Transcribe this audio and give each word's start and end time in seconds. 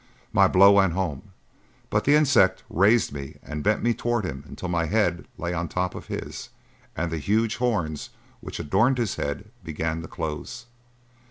My 0.33 0.47
blow 0.47 0.71
went 0.71 0.93
home, 0.93 1.29
but 1.91 2.05
the 2.05 2.15
insect 2.15 2.63
raised 2.71 3.13
me 3.13 3.37
and 3.43 3.61
bent 3.63 3.83
me 3.83 3.93
toward 3.93 4.25
him 4.25 4.43
until 4.47 4.67
my 4.67 4.85
head 4.87 5.27
lay 5.37 5.53
on 5.53 5.67
top 5.67 5.93
of 5.93 6.07
his 6.07 6.49
and 6.95 7.11
the 7.11 7.19
huge 7.19 7.57
horns 7.57 8.09
which 8.39 8.59
adorned 8.59 8.97
his 8.97 9.17
head 9.17 9.51
began 9.63 10.01
to 10.01 10.07
close. 10.07 10.65